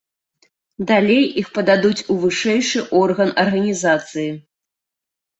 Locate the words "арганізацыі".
3.43-4.25